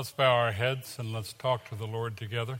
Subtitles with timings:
[0.00, 2.58] Let's bow our heads and let's talk to the Lord together.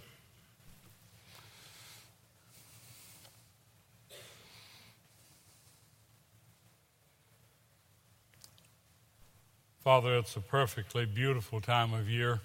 [9.82, 12.42] Father, it's a perfectly beautiful time of year.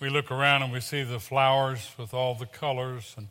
[0.00, 3.28] We look around and we see the flowers with all the colors and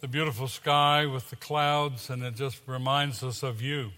[0.00, 3.92] the beautiful sky with the clouds, and it just reminds us of you.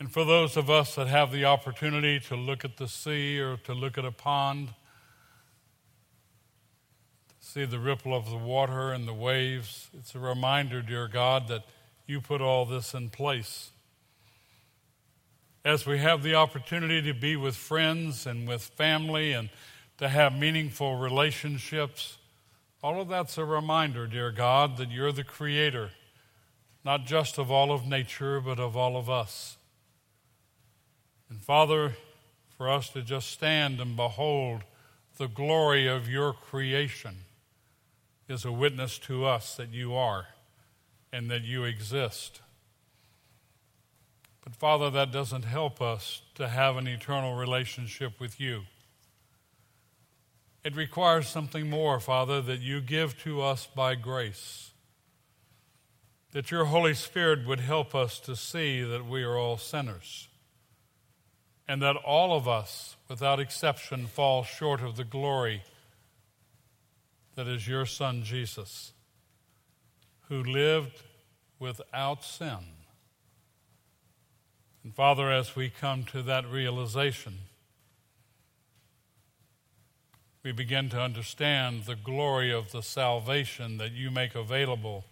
[0.00, 3.56] And for those of us that have the opportunity to look at the sea or
[3.58, 4.70] to look at a pond,
[7.38, 11.64] see the ripple of the water and the waves, it's a reminder, dear God, that
[12.06, 13.70] you put all this in place.
[15.64, 19.48] As we have the opportunity to be with friends and with family and
[19.98, 22.18] to have meaningful relationships,
[22.82, 25.90] all of that's a reminder, dear God, that you're the creator,
[26.84, 29.56] not just of all of nature, but of all of us.
[31.28, 31.96] And Father,
[32.56, 34.62] for us to just stand and behold
[35.16, 37.16] the glory of your creation
[38.28, 40.28] is a witness to us that you are
[41.12, 42.40] and that you exist.
[44.42, 48.62] But Father, that doesn't help us to have an eternal relationship with you.
[50.64, 54.72] It requires something more, Father, that you give to us by grace.
[56.32, 60.28] That your Holy Spirit would help us to see that we are all sinners
[61.66, 65.62] and that all of us, without exception, fall short of the glory
[67.34, 68.92] that is your Son Jesus,
[70.28, 71.02] who lived
[71.58, 72.58] without sin.
[74.82, 77.38] And Father, as we come to that realization,
[80.42, 85.06] we begin to understand the glory of the salvation that you make available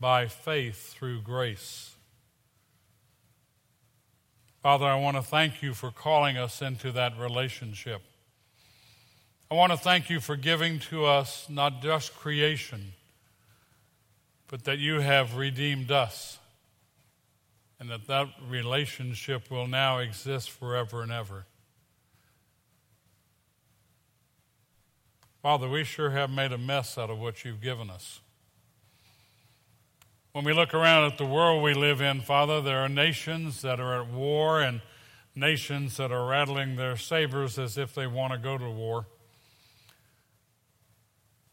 [0.00, 1.95] by faith through grace.
[4.66, 8.02] Father, I want to thank you for calling us into that relationship.
[9.48, 12.94] I want to thank you for giving to us not just creation,
[14.48, 16.40] but that you have redeemed us
[17.78, 21.46] and that that relationship will now exist forever and ever.
[25.42, 28.18] Father, we sure have made a mess out of what you've given us.
[30.36, 33.80] When we look around at the world we live in, Father, there are nations that
[33.80, 34.82] are at war and
[35.34, 39.06] nations that are rattling their sabers as if they want to go to war.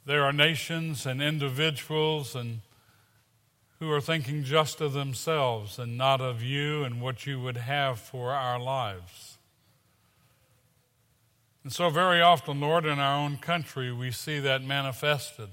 [0.05, 2.59] There are nations and individuals and
[3.79, 7.99] who are thinking just of themselves and not of you and what you would have
[7.99, 9.37] for our lives.
[11.63, 15.47] And so, very often, Lord, in our own country, we see that manifested.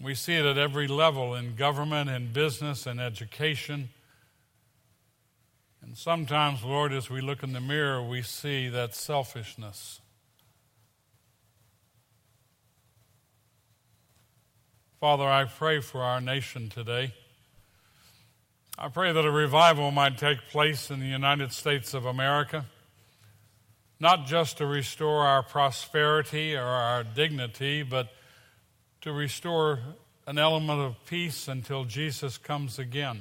[0.00, 3.88] We see it at every level in government, in business, in education.
[5.82, 10.00] And sometimes, Lord, as we look in the mirror, we see that selfishness.
[15.00, 17.14] Father, I pray for our nation today.
[18.78, 22.66] I pray that a revival might take place in the United States of America,
[23.98, 28.08] not just to restore our prosperity or our dignity, but
[29.06, 29.78] to restore
[30.26, 33.20] an element of peace until Jesus comes again.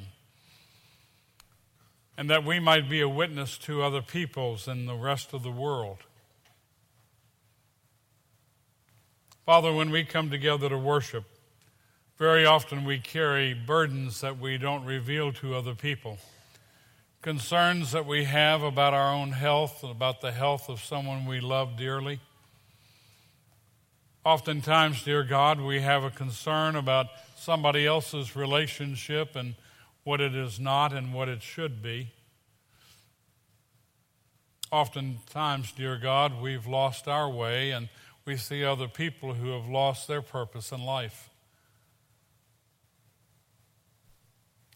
[2.17, 5.51] And that we might be a witness to other peoples in the rest of the
[5.51, 5.99] world.
[9.45, 11.25] Father, when we come together to worship,
[12.17, 16.17] very often we carry burdens that we don't reveal to other people,
[17.21, 21.39] concerns that we have about our own health and about the health of someone we
[21.39, 22.21] love dearly.
[24.25, 27.05] Oftentimes, dear God, we have a concern about
[27.35, 29.53] somebody else's relationship and
[30.03, 32.09] what it is not and what it should be.
[34.71, 37.87] Oftentimes, dear God, we've lost our way and
[38.25, 41.29] we see other people who have lost their purpose in life.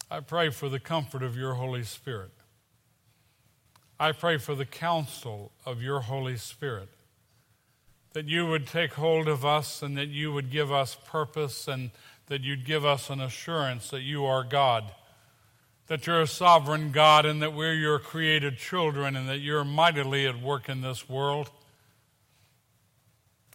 [0.08, 2.30] I pray for the comfort of your Holy Spirit.
[3.98, 6.88] I pray for the counsel of your Holy Spirit
[8.12, 11.90] that you would take hold of us and that you would give us purpose and
[12.26, 14.84] that you'd give us an assurance that you are God,
[15.86, 20.26] that you're a sovereign God and that we're your created children and that you're mightily
[20.26, 21.50] at work in this world.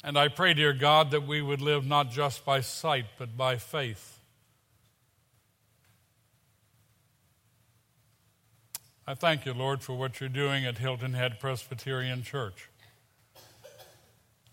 [0.04, 3.58] And I pray, dear God, that we would live not just by sight but by
[3.58, 4.20] faith.
[9.08, 12.70] I thank you, Lord, for what you're doing at Hilton Head Presbyterian Church.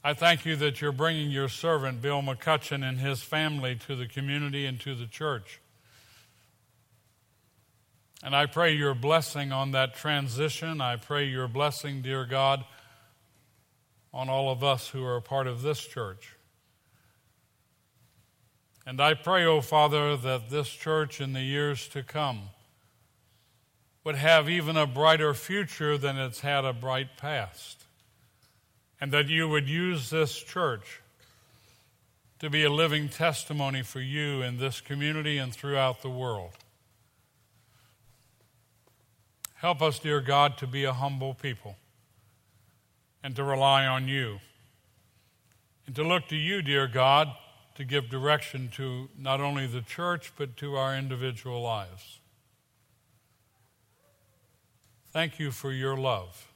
[0.04, 4.06] I thank you that you're bringing your servant, Bill McCutcheon, and his family to the
[4.06, 5.60] community and to the church.
[8.25, 10.81] And I pray your blessing on that transition.
[10.81, 12.64] I pray your blessing, dear God,
[14.12, 16.37] on all of us who are a part of this church.
[18.84, 22.40] And I pray, O oh Father, that this church in the years to come
[24.02, 27.81] would have even a brighter future than it's had a bright past.
[29.02, 31.00] And that you would use this church
[32.38, 36.52] to be a living testimony for you in this community and throughout the world.
[39.54, 41.75] Help us, dear God, to be a humble people
[43.25, 44.38] and to rely on you.
[45.88, 47.26] And to look to you, dear God,
[47.75, 52.20] to give direction to not only the church, but to our individual lives.
[55.10, 56.51] Thank you for your love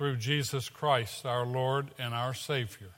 [0.00, 2.92] through Jesus Christ, our Lord and our Savior.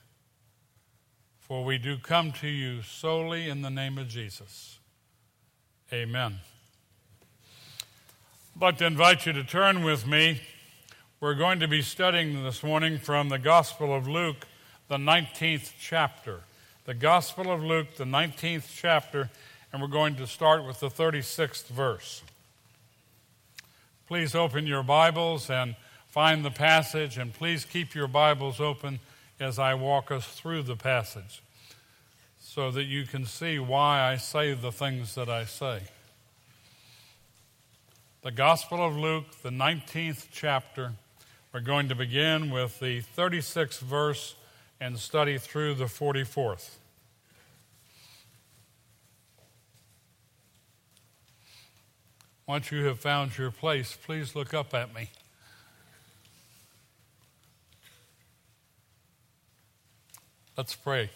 [1.37, 4.79] For we do come to you solely in the name of Jesus.
[5.91, 6.35] Amen.
[8.55, 10.39] I'd like to invite you to turn with me.
[11.19, 14.47] We're going to be studying this morning from the Gospel of Luke,
[14.87, 16.39] the 19th chapter.
[16.85, 19.29] The Gospel of Luke, the 19th chapter,
[19.73, 22.23] and we're going to start with the 36th verse.
[24.07, 25.75] Please open your Bibles and
[26.13, 28.99] find the passage, and please keep your Bibles open
[29.39, 31.41] as I walk us through the passage
[32.39, 35.81] so that you can see why I say the things that I say.
[38.21, 40.91] The Gospel of Luke, the 19th chapter.
[41.51, 44.35] We're going to begin with the 36th verse
[44.79, 46.75] and study through the 44th.
[52.45, 55.09] Once you have found your place, please look up at me.
[60.55, 61.09] Let's pray.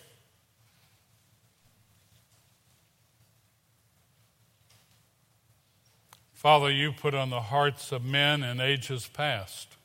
[6.34, 9.78] Father, you put on the hearts of men in ages past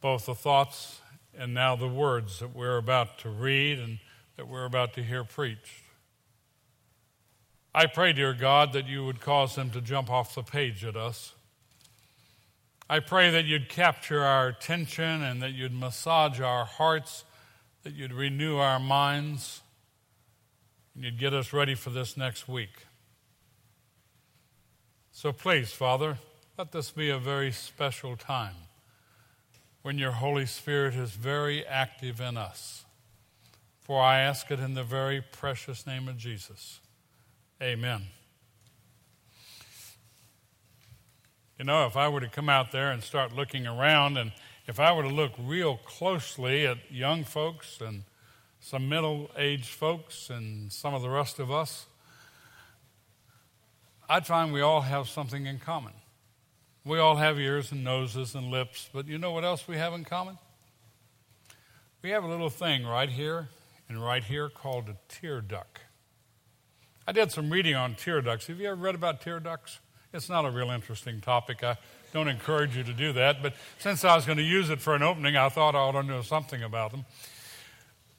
[0.00, 1.00] both the thoughts
[1.36, 3.98] and now the words that we're about to read and
[4.36, 5.82] that we're about to hear preached.
[7.74, 10.96] I pray, dear God, that you would cause them to jump off the page at
[10.96, 11.34] us.
[12.90, 17.24] I pray that you'd capture our attention and that you'd massage our hearts,
[17.82, 19.62] that you'd renew our minds,
[20.94, 22.86] and you'd get us ready for this next week.
[25.12, 26.18] So please, Father,
[26.56, 28.54] let this be a very special time
[29.82, 32.84] when your Holy Spirit is very active in us.
[33.80, 36.80] For I ask it in the very precious name of Jesus.
[37.62, 38.02] Amen.
[41.58, 44.32] You know, if I were to come out there and start looking around, and
[44.68, 48.02] if I were to look real closely at young folks and
[48.60, 51.86] some middle aged folks and some of the rest of us,
[54.10, 55.94] I'd find we all have something in common.
[56.84, 59.94] We all have ears and noses and lips, but you know what else we have
[59.94, 60.36] in common?
[62.02, 63.48] We have a little thing right here
[63.88, 65.80] and right here called a tear duct.
[67.06, 68.48] I did some reading on tear ducts.
[68.48, 69.78] Have you ever read about tear ducts?
[70.12, 71.62] It's not a real interesting topic.
[71.62, 71.76] I
[72.14, 74.94] don't encourage you to do that, but since I was going to use it for
[74.94, 77.04] an opening, I thought I ought to know something about them.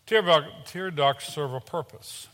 [0.06, 2.28] Tear, tear ducts serve a purpose.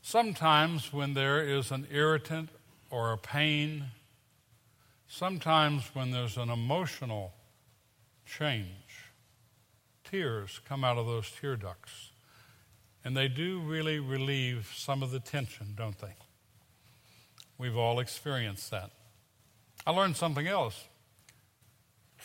[0.00, 2.48] Sometimes, when there is an irritant
[2.90, 3.84] or a pain,
[5.06, 7.34] sometimes when there's an emotional
[8.24, 9.10] change,
[10.04, 12.10] tears come out of those tear ducts.
[13.04, 16.14] And they do really relieve some of the tension, don't they?
[17.60, 18.90] We've all experienced that.
[19.86, 20.82] I learned something else.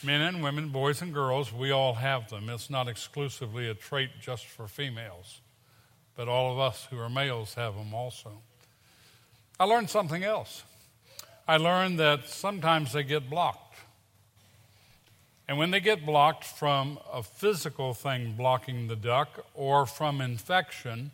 [0.01, 2.50] Men and women, boys and girls, we all have them.
[2.50, 5.42] It's not exclusively a trait just for females,
[6.15, 8.32] but all of us who are males have them also.
[9.60, 10.63] I learned something else.
[11.46, 13.75] I learned that sometimes they get blocked.
[15.50, 21.12] And when they get blocked from a physical thing blocking the duct, or from infection,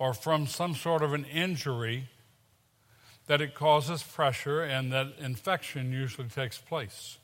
[0.00, 2.08] or from some sort of an injury,
[3.26, 7.18] that it causes pressure and that infection usually takes place.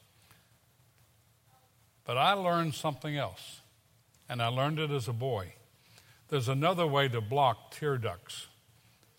[2.04, 3.60] But I learned something else,
[4.28, 5.54] and I learned it as a boy.
[6.28, 8.46] There's another way to block tear ducts,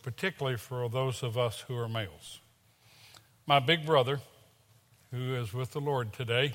[0.02, 2.40] particularly for those of us who are males.
[3.46, 4.20] My big brother,
[5.12, 6.54] who is with the Lord today,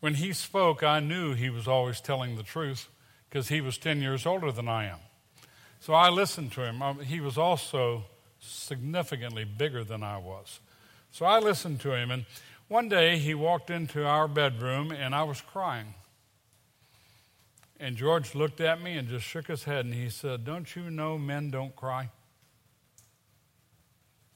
[0.00, 2.88] when he spoke, I knew he was always telling the truth
[3.28, 4.98] because he was 10 years older than I am.
[5.80, 6.82] So I listened to him.
[6.82, 8.04] Um, he was also
[8.42, 10.60] significantly bigger than I was.
[11.10, 12.10] So I listened to him.
[12.10, 12.24] And
[12.68, 15.94] one day he walked into our bedroom and I was crying.
[17.78, 20.90] And George looked at me and just shook his head and he said, Don't you
[20.90, 22.10] know men don't cry?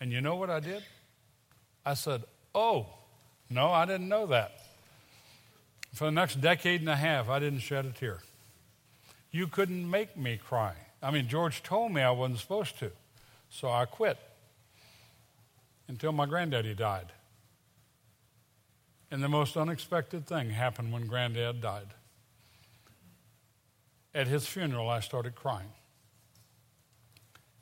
[0.01, 0.83] And you know what I did?
[1.85, 2.87] I said, Oh,
[3.49, 4.53] no, I didn't know that.
[5.95, 8.19] For the next decade and a half, I didn't shed a tear.
[9.31, 10.75] You couldn't make me cry.
[11.03, 12.91] I mean, George told me I wasn't supposed to,
[13.57, 14.19] so I quit
[15.89, 17.13] until my granddaddy died.
[19.11, 21.95] And the most unexpected thing happened when granddad died.
[24.15, 25.73] At his funeral, I started crying.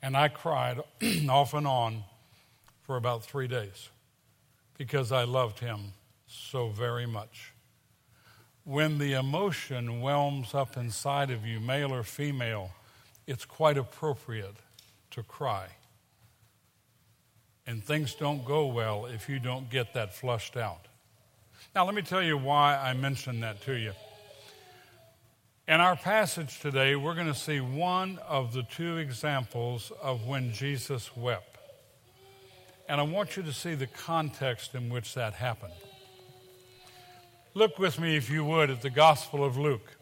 [0.01, 0.81] And I cried
[1.29, 2.03] off and on
[2.81, 3.89] for about three days
[4.77, 5.93] because I loved him
[6.27, 7.53] so very much.
[8.65, 12.71] When the emotion whelms up inside of you, male or female,
[13.27, 14.55] it's quite appropriate
[15.11, 15.69] to cry.
[17.67, 20.87] And things don't go well if you don't get that flushed out.
[21.73, 23.93] Now, let me tell you why I mentioned that to you.
[25.67, 30.53] In our passage today, we're going to see one of the two examples of when
[30.53, 31.57] Jesus wept.
[32.87, 35.73] And I want you to see the context in which that happened.
[37.55, 39.97] Look with me, if you would, at the Gospel of Luke,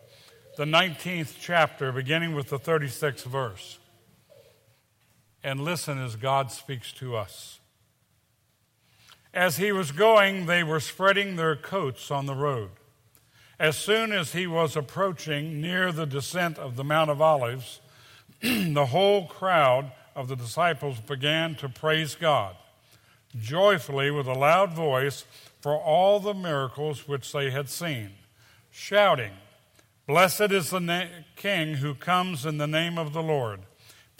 [0.57, 3.79] the 19th chapter, beginning with the 36th verse.
[5.43, 7.59] And listen as God speaks to us.
[9.33, 12.69] As he was going, they were spreading their coats on the road.
[13.59, 17.81] As soon as he was approaching near the descent of the Mount of Olives,
[18.41, 22.55] the whole crowd of the disciples began to praise God
[23.39, 25.25] joyfully with a loud voice
[25.61, 28.11] for all the miracles which they had seen,
[28.71, 29.31] shouting,
[30.05, 33.61] Blessed is the na- King who comes in the name of the Lord,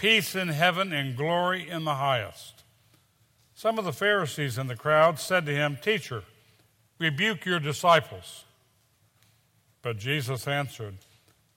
[0.03, 2.62] peace in heaven and glory in the highest.
[3.55, 6.24] Some of the Pharisees in the crowd said to him, Teacher,
[7.00, 8.43] rebuke your disciples.
[9.81, 10.95] But Jesus answered,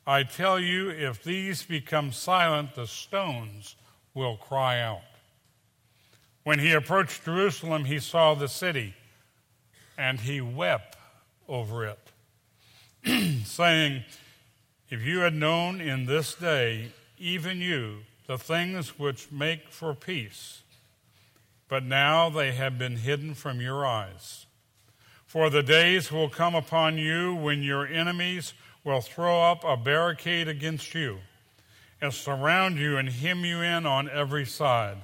[0.07, 3.75] I tell you, if these become silent, the stones
[4.15, 5.03] will cry out.
[6.45, 8.95] When he approached Jerusalem, he saw the city,
[9.99, 10.97] and he wept
[11.49, 11.99] over it,
[13.45, 14.05] saying,
[14.88, 20.62] If you had known in this day, even you, the things which make for peace,
[21.68, 24.47] but now they have been hidden from your eyes.
[25.26, 28.54] For the days will come upon you when your enemies
[28.85, 31.18] will throw up a barricade against you
[32.00, 34.99] and surround you and hem you in on every side.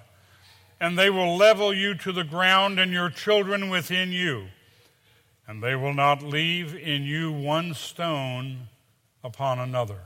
[0.80, 4.46] And they will level you to the ground and your children within you.
[5.46, 8.68] And they will not leave in you one stone
[9.24, 10.00] upon another,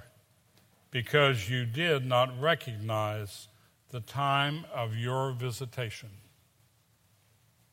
[0.91, 3.49] because you did not recognize
[3.91, 6.11] the time of your visitation.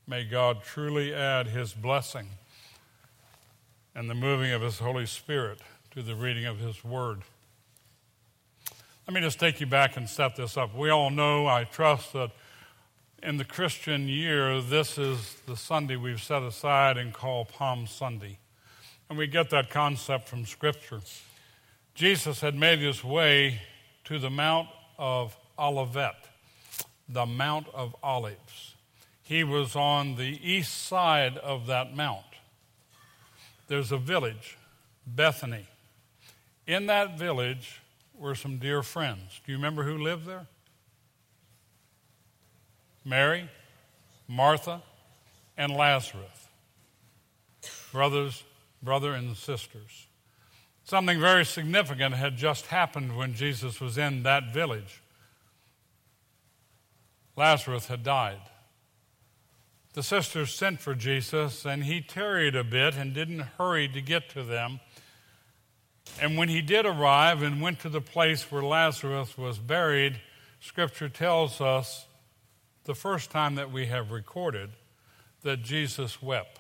[0.08, 2.28] May God truly add his blessing
[3.96, 5.60] and the moving of his Holy Spirit
[5.92, 7.22] to the reading of his word.
[9.08, 10.76] Let me just take you back and set this up.
[10.76, 12.32] We all know, I trust, that
[13.22, 18.40] in the Christian year, this is the Sunday we've set aside and call Palm Sunday.
[19.10, 21.02] And we get that concept from Scripture.
[21.96, 23.62] Jesus had made his way
[24.06, 26.16] to the Mount of Olivet,
[27.08, 28.76] the Mount of Olives.
[29.22, 32.26] He was on the east side of that mount.
[33.68, 34.58] There's a village,
[35.06, 35.68] Bethany.
[36.68, 37.82] In that village
[38.18, 39.42] were some dear friends.
[39.46, 40.48] Do you remember who lived there?
[43.06, 43.50] Mary,
[44.28, 44.82] Martha,
[45.58, 46.48] and Lazarus.
[47.92, 48.44] Brothers,
[48.82, 50.08] brother and sisters.
[50.84, 55.02] Something very significant had just happened when Jesus was in that village.
[57.36, 58.42] Lazarus had died.
[59.94, 64.30] The sisters sent for Jesus, and he tarried a bit and didn't hurry to get
[64.30, 64.80] to them.
[66.22, 70.20] And when he did arrive and went to the place where Lazarus was buried,
[70.60, 72.08] Scripture tells us
[72.84, 74.72] the first time that we have recorded
[75.44, 76.60] that Jesus wept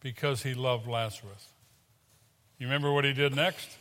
[0.00, 1.53] because he loved Lazarus.
[2.58, 3.76] You remember what he did next?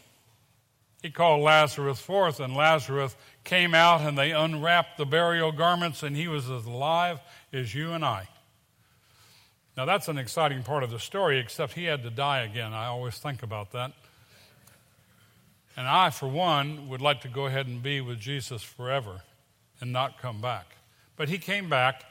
[1.01, 6.15] He called Lazarus forth, and Lazarus came out, and they unwrapped the burial garments, and
[6.15, 7.19] he was as alive
[7.51, 8.29] as you and I.
[9.75, 12.73] Now, that's an exciting part of the story, except he had to die again.
[12.73, 13.91] I always think about that.
[15.75, 19.21] And I, for one, would like to go ahead and be with Jesus forever
[19.81, 20.75] and not come back.
[21.17, 22.03] But he came back,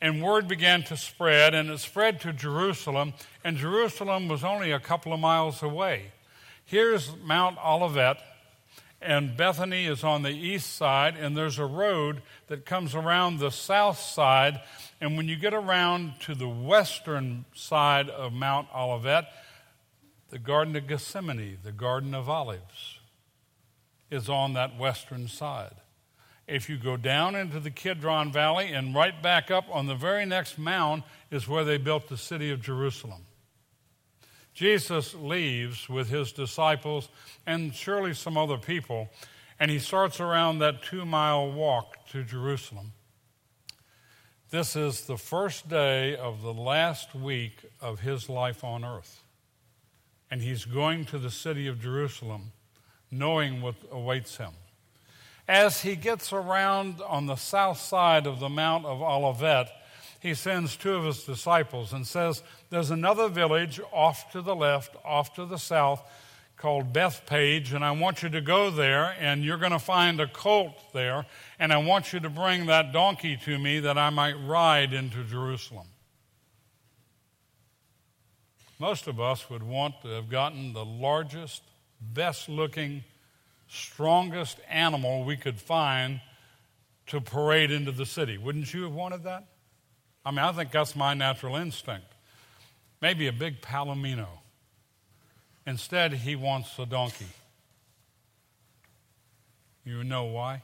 [0.00, 4.80] and word began to spread, and it spread to Jerusalem, and Jerusalem was only a
[4.80, 6.12] couple of miles away.
[6.64, 8.18] Here's Mount Olivet,
[9.00, 13.50] and Bethany is on the east side, and there's a road that comes around the
[13.50, 14.60] south side
[15.00, 19.26] and when you get around to the western side of Mount Olivet,
[20.30, 22.98] the Garden of Gethsemane, the Garden of Olives,
[24.10, 25.74] is on that western side.
[26.48, 30.24] If you go down into the Kidron Valley and right back up on the very
[30.24, 33.22] next mound is where they built the city of Jerusalem.
[34.54, 37.10] Jesus leaves with his disciples
[37.46, 39.08] and surely some other people,
[39.60, 42.92] and he starts around that two mile walk to Jerusalem.
[44.50, 49.22] This is the first day of the last week of his life on earth.
[50.30, 52.52] And he's going to the city of Jerusalem
[53.10, 54.52] knowing what awaits him.
[55.48, 59.70] As he gets around on the south side of the Mount of Olivet,
[60.20, 64.94] he sends two of his disciples and says, There's another village off to the left,
[65.04, 66.02] off to the south,
[66.58, 70.26] called Bethpage, and I want you to go there, and you're going to find a
[70.26, 71.24] colt there,
[71.58, 75.22] and I want you to bring that donkey to me that I might ride into
[75.24, 75.86] Jerusalem.
[78.80, 81.62] Most of us would want to have gotten the largest,
[82.00, 83.04] best looking,
[83.68, 86.20] strongest animal we could find
[87.06, 88.38] to parade into the city.
[88.38, 89.46] Wouldn't you have wanted that?
[90.24, 92.06] I mean, I think that's my natural instinct.
[93.00, 94.26] Maybe a big palomino.
[95.66, 97.28] Instead, he wants a donkey.
[99.84, 100.62] You know why?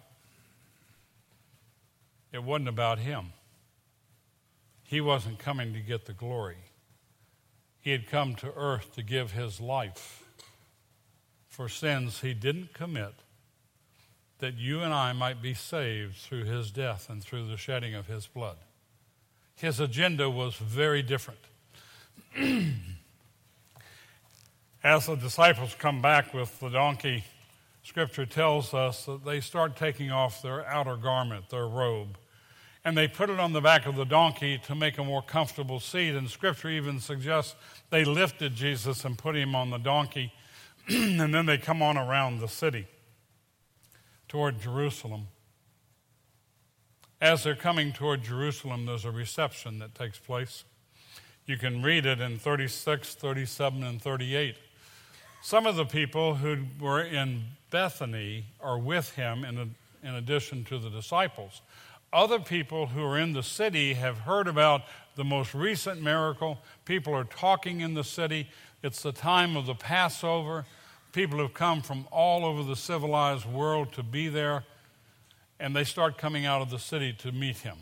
[2.32, 3.32] It wasn't about him.
[4.82, 6.58] He wasn't coming to get the glory.
[7.80, 10.24] He had come to earth to give his life
[11.54, 13.14] for sins he didn't commit,
[14.40, 18.08] that you and I might be saved through his death and through the shedding of
[18.08, 18.56] his blood.
[19.54, 21.38] His agenda was very different.
[24.82, 27.23] As the disciples come back with the donkey,
[27.84, 32.18] Scripture tells us that they start taking off their outer garment, their robe,
[32.84, 35.78] and they put it on the back of the donkey to make a more comfortable
[35.78, 36.16] seat.
[36.16, 37.54] And Scripture even suggests
[37.90, 40.32] they lifted Jesus and put him on the donkey,
[40.88, 42.87] and then they come on around the city
[44.28, 45.28] toward Jerusalem.
[47.21, 50.65] As they're coming toward Jerusalem, there's a reception that takes place.
[51.47, 54.56] You can read it in 36, 37, and 38.
[55.43, 59.69] Some of the people who were in Bethany are with him in, a,
[60.06, 61.63] in addition to the disciples.
[62.13, 64.82] Other people who are in the city have heard about
[65.17, 66.58] the most recent miracle.
[66.85, 68.49] People are talking in the city.
[68.82, 70.65] It's the time of the Passover.
[71.15, 74.65] People have come from all over the civilized world to be there
[75.61, 77.77] and they start coming out of the city to meet him.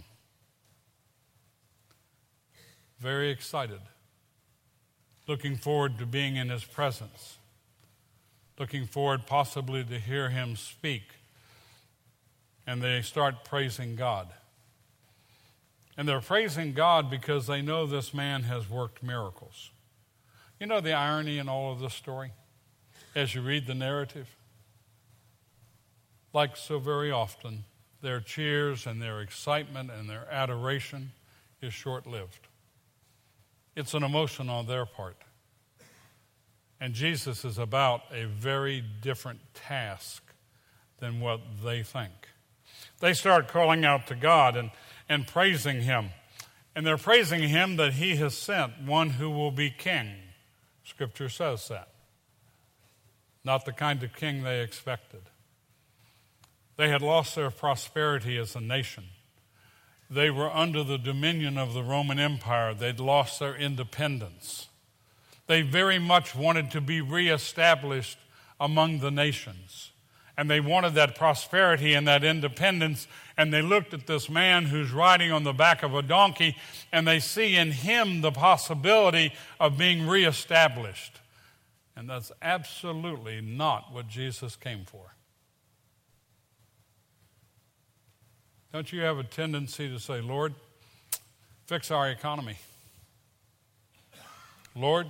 [3.01, 3.81] Very excited,
[5.27, 7.39] looking forward to being in his presence,
[8.59, 11.05] looking forward possibly to hear him speak.
[12.67, 14.29] And they start praising God.
[15.97, 19.71] And they're praising God because they know this man has worked miracles.
[20.61, 22.33] You know the irony in all of this story
[23.15, 24.29] as you read the narrative?
[26.33, 27.65] like so very often,
[28.01, 31.13] their cheers and their excitement and their adoration
[31.61, 32.49] is short lived.
[33.77, 35.17] It's an emotion on their part.
[36.81, 40.23] And Jesus is about a very different task
[40.99, 42.13] than what they think.
[43.01, 44.71] They start calling out to God and,
[45.09, 46.11] and praising Him.
[46.75, 50.09] And they're praising Him that He has sent one who will be king.
[50.85, 51.92] Scripture says that.
[53.45, 55.23] Not the kind of king they expected.
[56.77, 59.05] They had lost their prosperity as a nation.
[60.13, 62.75] They were under the dominion of the Roman Empire.
[62.75, 64.69] They'd lost their independence.
[65.47, 68.19] They very much wanted to be reestablished
[68.61, 69.91] among the nations.
[70.37, 73.09] And they wanted that prosperity and that independence.
[73.37, 76.57] And they looked at this man who's riding on the back of a donkey,
[76.93, 81.22] and they see in him the possibility of being reestablished.
[81.97, 85.15] And that's absolutely not what Jesus came for.
[88.73, 90.55] Don't you have a tendency to say, Lord,
[91.67, 92.57] fix our economy?
[94.75, 95.07] Lord,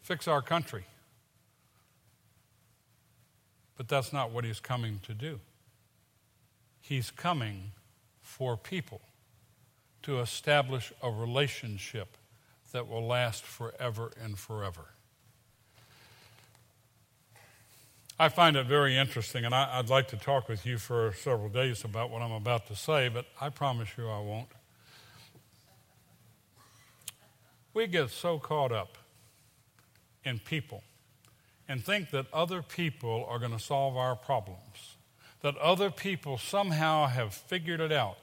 [0.00, 0.84] fix our country.
[3.76, 5.40] But that's not what he's coming to do.
[6.80, 7.72] He's coming
[8.22, 9.02] for people
[10.02, 12.16] to establish a relationship
[12.72, 14.86] that will last forever and forever.
[18.20, 21.48] I find it very interesting, and I, would like to talk with you for several
[21.48, 24.48] days about what I'm about to say, but I promise you I won't.
[27.72, 28.98] We get so caught up
[30.24, 30.82] in people
[31.68, 34.96] and think that other people are going to solve our problems,
[35.42, 38.18] that other people somehow have figured it out.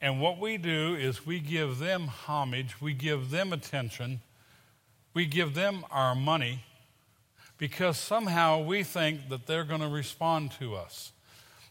[0.00, 4.20] And what we do is we give them homage, we give them attention,
[5.12, 6.62] we give them our money
[7.58, 11.12] because somehow we think that they're going to respond to us.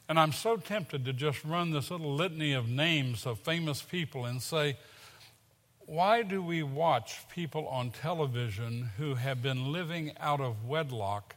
[0.08, 4.26] And I'm so tempted to just run this little litany of names of famous people
[4.26, 4.78] and say,
[5.86, 11.36] why do we watch people on television who have been living out of wedlock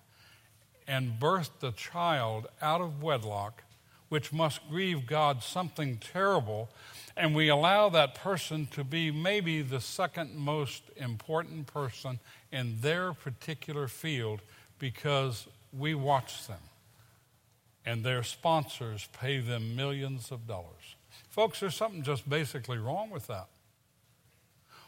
[0.87, 3.65] and birthed a child out of wedlock,
[4.09, 6.69] which must grieve God something terrible,
[7.17, 12.19] and we allow that person to be maybe the second most important person
[12.51, 14.41] in their particular field
[14.79, 15.47] because
[15.77, 16.59] we watch them
[17.87, 20.97] and their sponsors pay them millions of dollars.
[21.29, 23.47] Folks, there's something just basically wrong with that.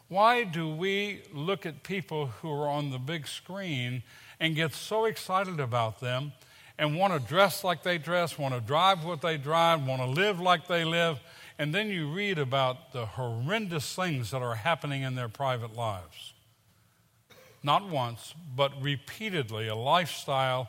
[0.08, 4.02] Why do we look at people who are on the big screen
[4.38, 6.32] and get so excited about them
[6.78, 10.06] and want to dress like they dress, want to drive what they drive, want to
[10.06, 11.18] live like they live,
[11.58, 16.34] and then you read about the horrendous things that are happening in their private lives?
[17.62, 20.68] Not once, but repeatedly, a lifestyle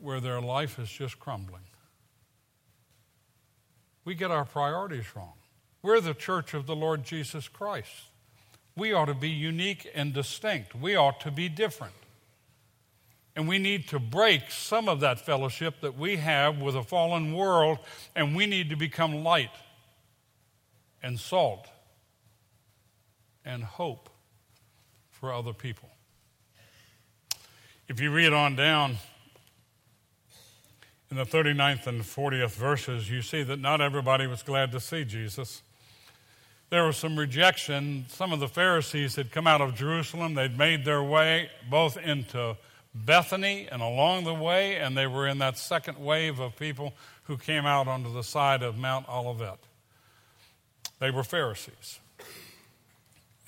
[0.00, 1.62] where their life is just crumbling.
[4.04, 5.34] We get our priorities wrong.
[5.82, 7.90] We're the church of the Lord Jesus Christ.
[8.76, 10.74] We ought to be unique and distinct.
[10.74, 11.94] We ought to be different.
[13.34, 17.34] And we need to break some of that fellowship that we have with a fallen
[17.34, 17.78] world,
[18.14, 19.50] and we need to become light
[21.06, 21.68] and salt
[23.44, 24.10] and hope
[25.08, 25.88] for other people.
[27.86, 28.96] If you read on down
[31.08, 35.04] in the 39th and 40th verses, you see that not everybody was glad to see
[35.04, 35.62] Jesus.
[36.70, 38.06] There was some rejection.
[38.08, 40.34] Some of the Pharisees had come out of Jerusalem.
[40.34, 42.56] They'd made their way both into
[42.92, 47.36] Bethany and along the way, and they were in that second wave of people who
[47.36, 49.60] came out onto the side of Mount Olivet.
[50.98, 52.00] They were Pharisees.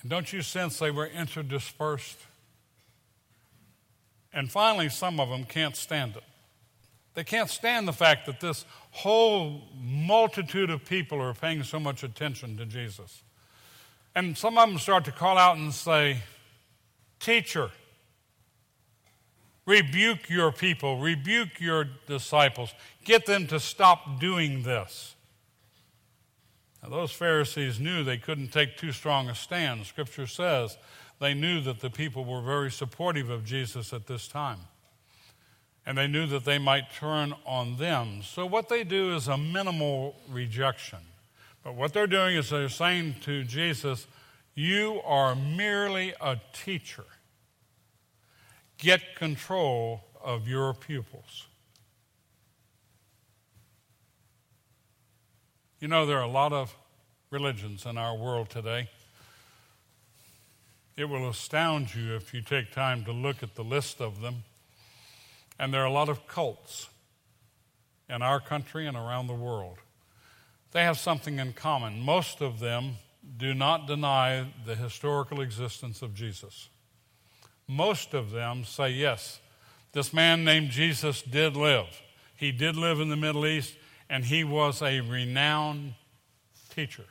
[0.01, 2.15] And don't you sense they were interdispersed?
[4.31, 6.23] And finally, some of them can't stand it.
[7.15, 12.03] They can't stand the fact that this whole multitude of people are paying so much
[12.03, 13.23] attention to Jesus.
[14.15, 16.21] And some of them start to call out and say,
[17.19, 17.71] Teacher,
[19.65, 25.15] rebuke your people, rebuke your disciples, get them to stop doing this.
[26.81, 29.85] Now, those Pharisees knew they couldn't take too strong a stand.
[29.85, 30.77] Scripture says
[31.19, 34.59] they knew that the people were very supportive of Jesus at this time
[35.89, 38.21] and they knew that they might turn on them.
[38.21, 40.99] So, what they do is a minimal rejection.
[41.63, 44.05] But what they're doing is they're saying to Jesus,
[44.53, 47.05] You are merely a teacher.
[48.77, 51.47] Get control of your pupils.
[55.79, 56.75] You know, there are a lot of
[57.29, 58.89] religions in our world today.
[60.97, 64.43] It will astound you if you take time to look at the list of them.
[65.57, 66.89] And there are a lot of cults
[68.09, 69.77] in our country and around the world.
[70.73, 72.01] They have something in common.
[72.01, 72.95] Most of them
[73.37, 76.67] do not deny the historical existence of Jesus.
[77.69, 79.39] Most of them say, yes,
[79.93, 82.01] this man named Jesus did live.
[82.35, 83.75] He did live in the Middle East,
[84.09, 85.93] and he was a renowned
[86.69, 87.05] teacher.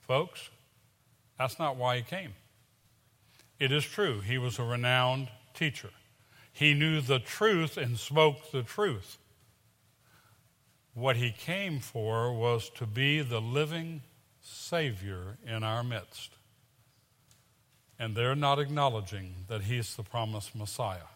[0.00, 0.50] Folks,
[1.38, 2.34] that's not why he came.
[3.58, 5.90] It is true, he was a renowned teacher.
[6.52, 9.18] He knew the truth and spoke the truth.
[10.94, 14.02] What he came for was to be the living
[14.40, 16.32] Savior in our midst.
[17.98, 21.10] And they're not acknowledging that he's the promised Messiah.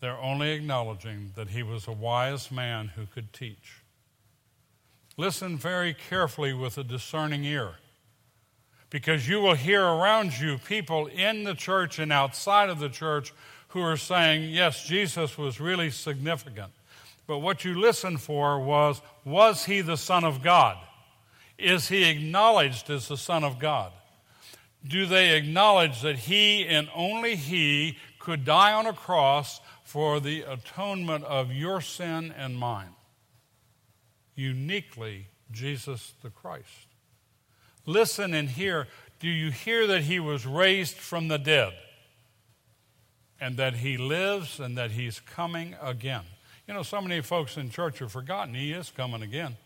[0.00, 3.82] They're only acknowledging that he was a wise man who could teach.
[5.16, 7.76] Listen very carefully with a discerning ear
[8.90, 13.32] because you will hear around you people in the church and outside of the church
[13.68, 16.72] who are saying, yes, Jesus was really significant.
[17.26, 20.76] But what you listened for was, was he the Son of God?
[21.58, 23.92] Is he acknowledged as the Son of God?
[24.86, 29.60] Do they acknowledge that he and only he could die on a cross
[29.96, 32.94] for the atonement of your sin and mine?
[34.34, 36.66] Uniquely, Jesus the Christ.
[37.86, 38.88] Listen and hear.
[39.20, 41.72] Do you hear that he was raised from the dead?
[43.38, 46.22] and that he lives and that he's coming again.
[46.66, 49.58] You know, so many folks in church have forgotten he is coming again.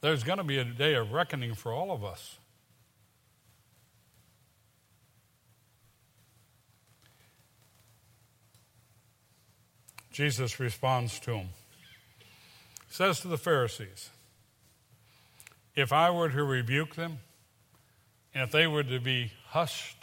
[0.00, 2.39] There's going to be a day of reckoning for all of us.
[10.10, 11.48] Jesus responds to him.
[12.88, 14.10] He says to the Pharisees,
[15.76, 17.18] If I were to rebuke them,
[18.34, 19.96] and if they were to be hushed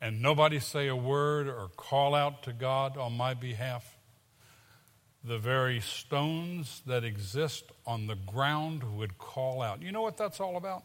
[0.00, 3.96] and nobody say a word or call out to God on my behalf,
[5.24, 9.82] the very stones that exist on the ground would call out.
[9.82, 10.84] You know what that's all about?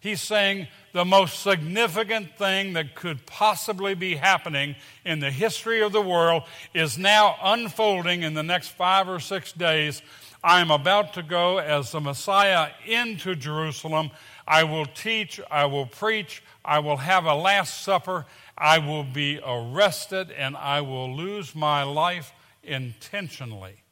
[0.00, 5.92] He's saying the most significant thing that could possibly be happening in the history of
[5.92, 10.02] the world is now unfolding in the next five or six days.
[10.42, 14.12] I am about to go as the Messiah into Jerusalem.
[14.46, 18.24] I will teach, I will preach, I will have a Last Supper,
[18.56, 22.32] I will be arrested, and I will lose my life
[22.62, 23.82] intentionally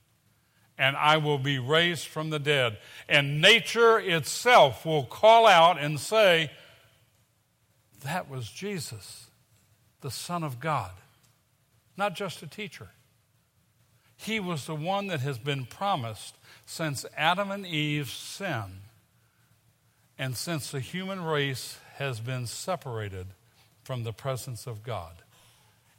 [0.78, 2.78] and I will be raised from the dead.
[3.08, 6.50] And nature itself will call out and say,
[8.04, 9.26] That was Jesus,
[10.00, 10.92] the Son of God,
[11.96, 12.88] not just a teacher.
[14.16, 18.80] He was the one that has been promised since Adam and Eve's sin
[20.18, 23.26] and since the human race has been separated
[23.84, 25.12] from the presence of God.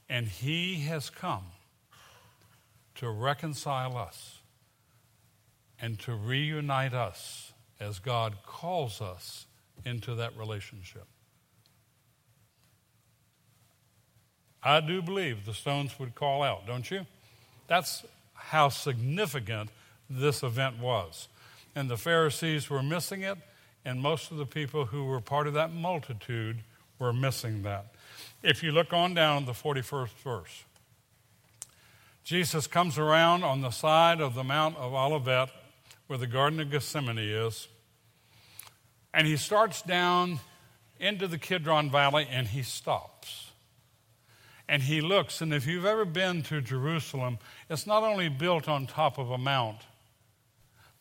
[0.09, 1.45] And He has come
[2.95, 4.36] to reconcile us
[5.81, 9.45] and to reunite us as God calls us
[9.85, 11.05] into that relationship.
[14.63, 17.05] I do believe the stones would call out, don't you?
[17.67, 19.69] That's how significant
[20.09, 21.27] this event was.
[21.75, 23.37] And the Pharisees were missing it,
[23.85, 26.57] and most of the people who were part of that multitude
[26.99, 27.93] were missing that.
[28.41, 30.63] If you look on down the 41st verse,
[32.23, 35.49] Jesus comes around on the side of the Mount of Olivet
[36.07, 37.67] where the Garden of Gethsemane is.
[39.13, 40.39] And he starts down
[40.99, 43.51] into the Kidron Valley and he stops.
[44.69, 47.39] And he looks, and if you've ever been to Jerusalem,
[47.69, 49.79] it's not only built on top of a mount,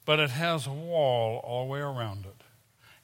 [0.04, 2.44] but it has a wall all the way around it.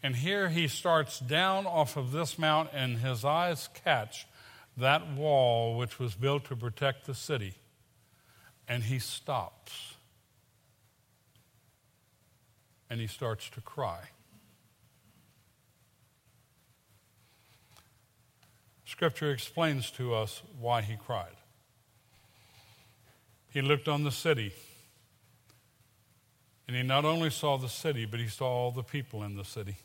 [0.05, 4.27] And here he starts down off of this mount, and his eyes catch
[4.77, 7.55] that wall which was built to protect the city.
[8.69, 9.95] And he stops
[12.93, 14.01] and he starts to cry.
[18.85, 21.37] Scripture explains to us why he cried.
[23.49, 24.53] He looked on the city,
[26.69, 29.45] and he not only saw the city, but he saw all the people in the
[29.45, 29.77] city.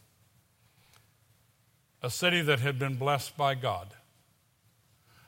[2.03, 3.87] A city that had been blessed by God,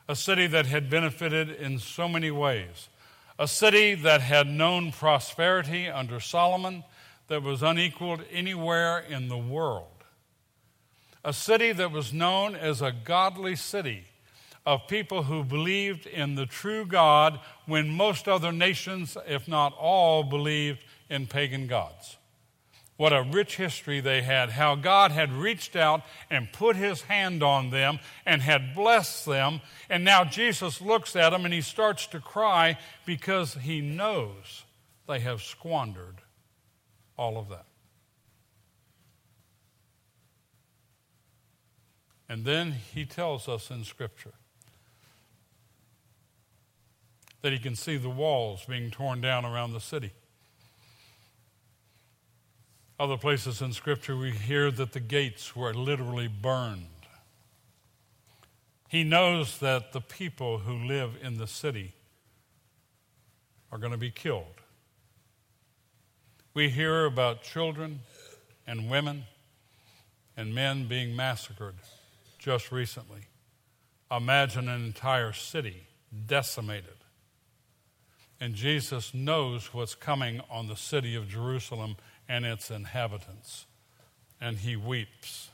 [0.06, 2.90] a city that had benefited in so many ways,
[3.38, 6.84] a city that had known prosperity under Solomon
[7.30, 9.86] that was unequaled anywhere in the world.
[11.24, 14.02] A city that was known as a godly city
[14.66, 20.24] of people who believed in the true God when most other nations, if not all,
[20.24, 22.16] believed in pagan gods.
[22.96, 27.44] What a rich history they had, how God had reached out and put his hand
[27.44, 29.60] on them and had blessed them.
[29.88, 34.64] And now Jesus looks at them and he starts to cry because he knows
[35.06, 36.19] they have squandered
[37.20, 37.66] all of that.
[42.30, 44.32] And then he tells us in Scripture
[47.42, 50.12] that he can see the walls being torn down around the city.
[52.98, 56.86] Other places in Scripture, we hear that the gates were literally burned.
[58.88, 61.92] He knows that the people who live in the city
[63.70, 64.60] are going to be killed.
[66.60, 68.00] We hear about children
[68.66, 69.24] and women
[70.36, 71.76] and men being massacred
[72.38, 73.20] just recently.
[74.14, 75.86] Imagine an entire city
[76.26, 76.98] decimated.
[78.38, 81.96] And Jesus knows what's coming on the city of Jerusalem
[82.28, 83.64] and its inhabitants.
[84.38, 85.48] And he weeps.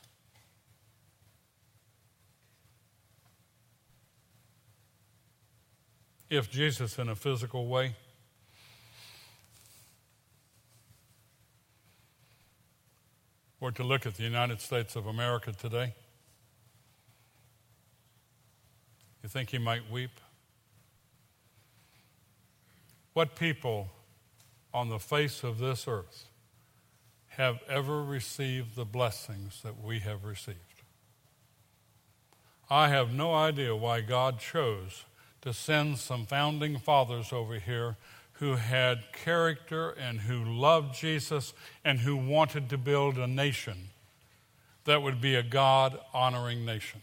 [6.29, 7.95] If Jesus, in a physical way,
[13.61, 15.95] were to look at the United States of America today,
[19.23, 20.21] you think he might weep?
[23.13, 23.89] What people
[24.73, 26.27] on the face of this earth
[27.31, 30.59] have ever received the blessings that we have received?
[32.71, 35.05] I have no idea why God chose
[35.43, 37.97] to send some founding fathers over here
[38.39, 43.89] who had character and who loved Jesus and who wanted to build a nation
[44.85, 47.01] that would be a God honoring nation.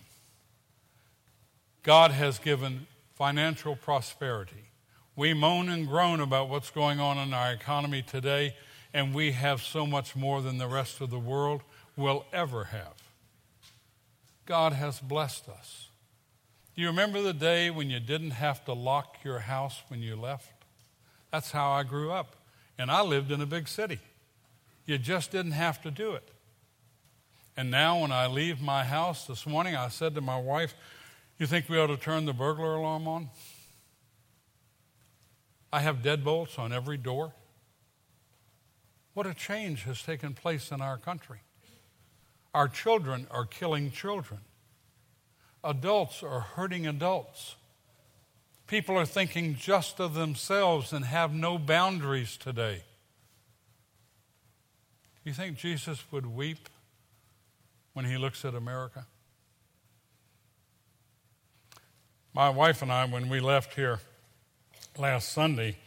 [1.82, 4.72] God has given financial prosperity.
[5.16, 8.56] We moan and groan about what's going on in our economy today,
[8.94, 11.62] and we have so much more than the rest of the world
[11.98, 12.94] will ever have.
[14.46, 15.90] God has blessed us.
[16.76, 20.16] Do you remember the day when you didn't have to lock your house when you
[20.16, 20.53] left?
[21.34, 22.36] That's how I grew up.
[22.78, 23.98] And I lived in a big city.
[24.86, 26.30] You just didn't have to do it.
[27.58, 30.76] And now, when I leave my house this morning, I said to my wife,
[31.40, 33.30] You think we ought to turn the burglar alarm on?
[35.72, 37.34] I have deadbolts on every door.
[39.16, 41.40] What a change has taken place in our country.
[42.54, 44.42] Our children are killing children,
[45.64, 47.56] adults are hurting adults.
[48.68, 52.84] People are thinking just of themselves and have no boundaries today.
[55.24, 56.70] Do you think Jesus would weep
[57.94, 59.06] when he looks at America?
[62.34, 64.00] My wife and I, when we left here
[64.98, 65.78] last Sunday,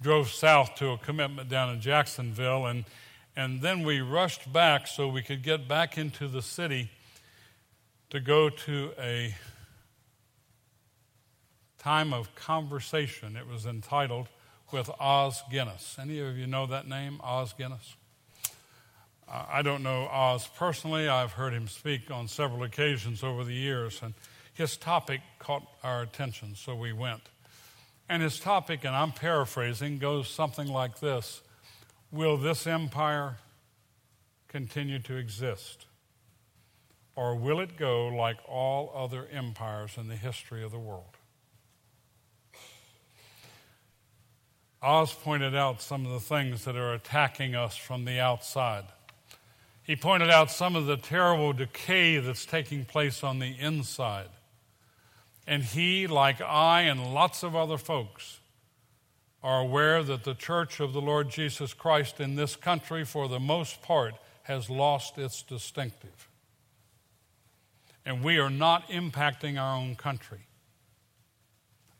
[0.00, 2.84] drove south to a commitment down in Jacksonville, and,
[3.36, 6.90] and then we rushed back so we could get back into the city
[8.10, 9.34] to go to a
[11.78, 13.36] time of conversation.
[13.36, 14.28] It was entitled
[14.72, 15.96] with Os Guinness.
[15.98, 17.96] Any of you know that name, Os Guinness?
[19.30, 21.08] I don't know Os personally.
[21.08, 24.14] I've heard him speak on several occasions over the years, and
[24.54, 27.22] his topic caught our attention, so we went.
[28.08, 31.42] And his topic, and I'm paraphrasing, goes something like this
[32.10, 33.36] Will this empire
[34.48, 35.84] continue to exist?
[37.14, 41.17] Or will it go like all other empires in the history of the world?
[44.80, 48.84] Os pointed out some of the things that are attacking us from the outside.
[49.82, 54.28] He pointed out some of the terrible decay that's taking place on the inside.
[55.46, 58.38] And he, like I and lots of other folks,
[59.42, 63.40] are aware that the church of the Lord Jesus Christ in this country, for the
[63.40, 66.28] most part, has lost its distinctive.
[68.04, 70.46] And we are not impacting our own country.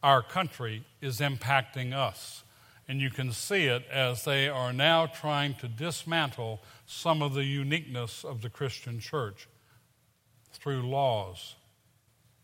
[0.02, 2.44] Our country is impacting us.
[2.88, 7.44] And you can see it as they are now trying to dismantle some of the
[7.44, 9.46] uniqueness of the Christian church
[10.52, 11.54] through laws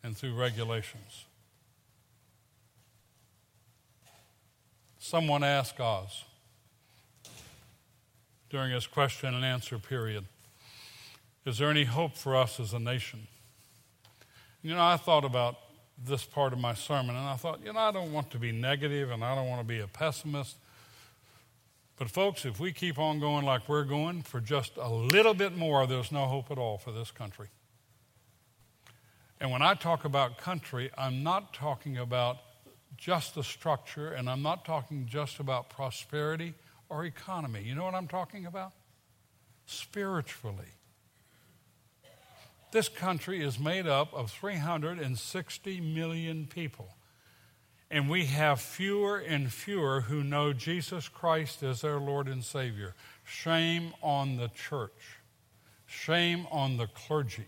[0.03, 1.25] and through regulations.
[4.99, 6.25] Someone asked Os
[8.51, 10.27] during his question and answer period
[11.45, 13.27] Is there any hope for us as a nation?
[14.63, 15.57] You know, I thought about
[16.03, 18.53] this part of my sermon and I thought, you know, I don't want to be
[18.53, 20.57] negative and I don't want to be a pessimist.
[21.97, 25.57] But, folks, if we keep on going like we're going for just a little bit
[25.57, 27.49] more, there's no hope at all for this country.
[29.41, 32.39] And when I talk about country, I'm not talking about
[32.97, 36.55] just the structure, and I'm not talking just about prosperity
[36.89, 37.63] or economy.
[37.63, 38.73] You know what I'm talking about?
[39.67, 40.73] Spiritually.
[42.75, 46.97] This country is made up of 360 million people.
[47.89, 52.97] And we have fewer and fewer who know Jesus Christ as their Lord and Savior.
[53.23, 55.21] Shame on the church.
[55.87, 57.47] Shame on the clergy.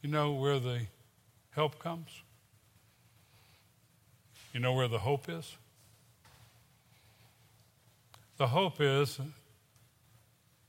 [0.00, 0.86] You know where the
[1.50, 2.08] help comes?
[4.54, 5.58] You know where the hope is?
[8.40, 9.20] The hope is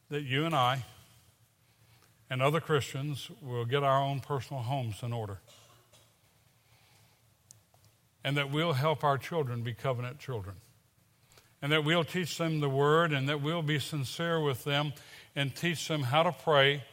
[0.09, 0.83] that you and I
[2.29, 5.39] and other Christians will get our own personal homes in order.
[8.25, 10.57] And that we'll help our children be covenant children.
[11.61, 14.91] And that we'll teach them the word and that we'll be sincere with them
[15.33, 16.83] and teach them how to pray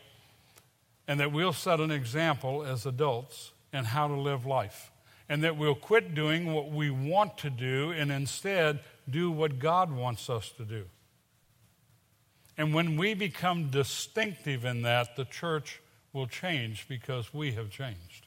[1.09, 4.93] and that we'll set an example as adults in how to live life,
[5.29, 8.79] and that we'll quit doing what we want to do and instead
[9.11, 10.85] do what God wants us to do.
[12.57, 15.81] And when we become distinctive in that, the church
[16.13, 18.27] will change because we have changed.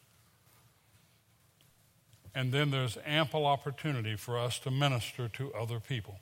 [2.34, 6.20] And then there's ample opportunity for us to minister to other people.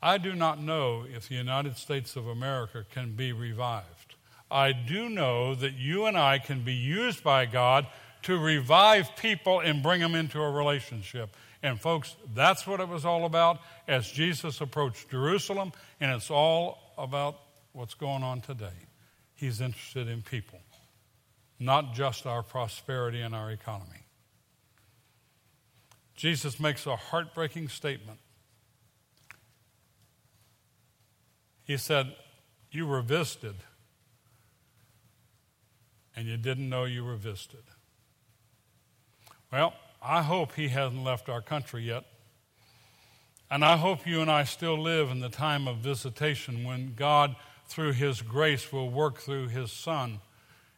[0.00, 4.14] I do not know if the United States of America can be revived.
[4.50, 7.86] I do know that you and I can be used by God
[8.22, 11.34] to revive people and bring them into a relationship.
[11.64, 13.58] And, folks, that's what it was all about
[13.88, 17.36] as Jesus approached Jerusalem, and it's all about
[17.72, 18.84] what's going on today.
[19.34, 20.60] He's interested in people,
[21.58, 24.04] not just our prosperity and our economy.
[26.14, 28.18] Jesus makes a heartbreaking statement.
[31.64, 32.14] He said,
[32.70, 33.56] You were visited
[36.14, 37.64] and you didn't know you were visited.
[39.50, 39.72] Well,
[40.04, 42.04] I hope he hasn't left our country yet.
[43.50, 47.36] And I hope you and I still live in the time of visitation when God
[47.68, 50.20] through His grace, will work through His Son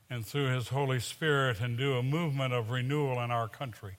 [0.09, 3.97] and through His Holy Spirit and do a movement of renewal in our country.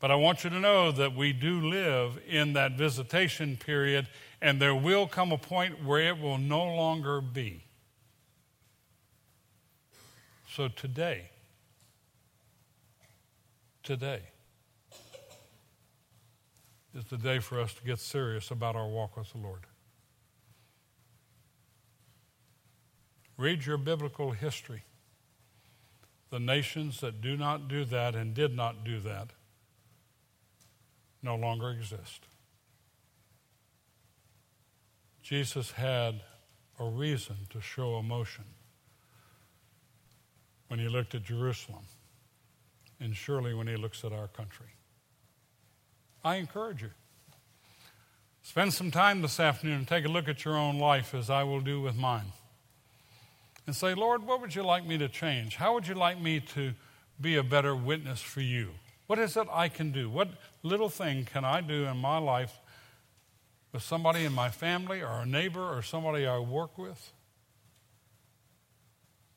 [0.00, 4.08] But I want you to know that we do live in that visitation period,
[4.42, 7.62] and there will come a point where it will no longer be.
[10.54, 11.30] So today,
[13.86, 14.20] today
[16.92, 19.60] is the day for us to get serious about our walk with the Lord.
[23.38, 24.82] Read your biblical history.
[26.30, 29.30] The nations that do not do that and did not do that
[31.22, 32.26] no longer exist.
[35.22, 36.22] Jesus had
[36.80, 38.44] a reason to show emotion
[40.66, 41.84] when he looked at Jerusalem,
[43.00, 44.66] and surely when he looks at our country.
[46.24, 46.90] I encourage you.
[48.42, 51.42] Spend some time this afternoon and take a look at your own life as I
[51.42, 52.32] will do with mine.
[53.66, 55.56] And say, Lord, what would you like me to change?
[55.56, 56.72] How would you like me to
[57.20, 58.70] be a better witness for you?
[59.08, 60.08] What is it I can do?
[60.08, 60.28] What
[60.62, 62.60] little thing can I do in my life
[63.72, 67.12] with somebody in my family or a neighbor or somebody I work with?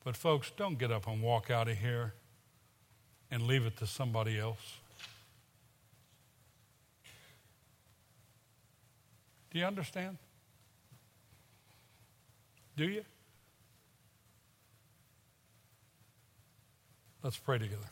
[0.04, 2.14] But, folks, don't get up and walk out of here
[3.30, 4.78] and leave it to somebody else.
[9.50, 10.18] Do you understand?
[12.76, 13.04] Do you?
[17.22, 17.82] Let's pray together.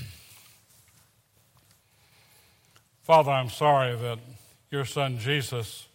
[3.02, 4.18] Father, I'm sorry that
[4.70, 5.88] your son Jesus,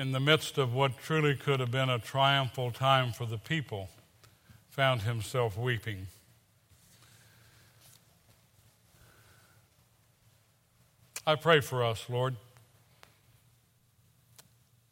[0.00, 3.90] in the midst of what truly could have been a triumphal time for the people,
[4.70, 6.06] found himself weeping.
[11.26, 12.36] I pray for us, Lord.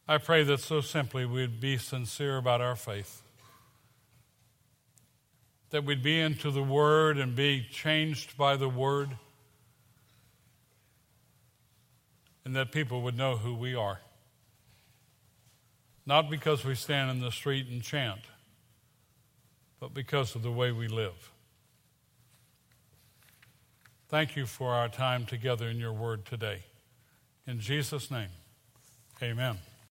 [0.06, 3.22] I pray that so simply we'd be sincere about our faith,
[5.70, 9.16] that we'd be into the Word and be changed by the Word
[12.44, 14.00] and that people would know who we are.
[16.08, 18.22] Not because we stand in the street and chant,
[19.78, 21.30] but because of the way we live.
[24.08, 26.62] Thank you for our time together in your word today.
[27.46, 28.30] In Jesus' name,
[29.22, 29.58] amen.